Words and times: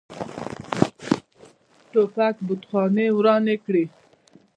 توپک 1.91 2.35
کتابخانې 2.47 3.07
ورانې 3.17 3.55
کړي. 3.65 3.83